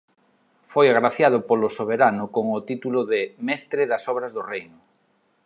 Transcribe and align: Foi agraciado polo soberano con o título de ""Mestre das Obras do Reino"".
Foi 0.71 0.85
agraciado 0.89 1.37
polo 1.49 1.73
soberano 1.77 2.23
con 2.35 2.45
o 2.57 2.59
título 2.69 2.99
de 3.11 3.21
""Mestre 3.47 3.81
das 3.91 4.03
Obras 4.13 4.31
do 4.37 4.41
Reino"". 4.51 4.79